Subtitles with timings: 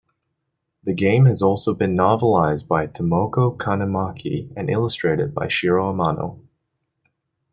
[0.83, 6.39] The game has also been novelized by Tomoco Kanemaki and illustrated by Shiro Amano.